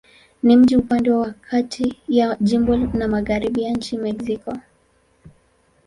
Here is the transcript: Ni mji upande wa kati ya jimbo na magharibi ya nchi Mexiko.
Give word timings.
Ni 0.43 0.57
mji 0.57 0.75
upande 0.77 1.11
wa 1.11 1.31
kati 1.31 1.99
ya 2.07 2.37
jimbo 2.41 2.75
na 2.77 3.07
magharibi 3.07 3.63
ya 3.63 3.71
nchi 3.71 3.97
Mexiko. 3.97 4.57